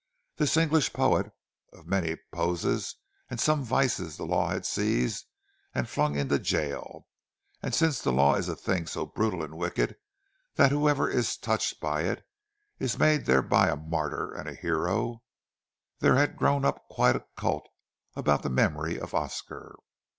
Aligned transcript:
This 0.37 0.57
English 0.57 0.93
poet 0.93 1.31
of 1.73 1.85
many 1.85 2.15
poses 2.31 2.95
and 3.29 3.39
some 3.39 3.61
vices 3.63 4.17
the 4.17 4.25
law 4.25 4.49
had 4.49 4.65
seized 4.65 5.27
and 5.75 5.87
flung 5.87 6.15
into 6.17 6.39
jail; 6.39 7.05
and 7.61 7.75
since 7.75 8.01
the 8.01 8.11
law 8.11 8.33
is 8.33 8.49
a 8.49 8.55
thing 8.55 8.87
so 8.87 9.05
brutal 9.05 9.43
and 9.43 9.59
wicked 9.59 9.95
that 10.55 10.71
whoever 10.71 11.07
is 11.07 11.37
touched 11.37 11.79
by 11.79 12.01
it 12.01 12.25
is 12.79 12.97
made 12.97 13.27
thereby 13.27 13.69
a 13.69 13.75
martyr 13.75 14.33
and 14.33 14.49
a 14.49 14.55
hero, 14.55 15.21
there 15.99 16.15
had 16.15 16.35
grown 16.35 16.65
up 16.65 16.87
quite 16.89 17.15
a 17.15 17.27
cult 17.37 17.69
about 18.15 18.41
the 18.41 18.49
memory 18.49 18.99
of 18.99 19.13
"Oscar." 19.13 19.75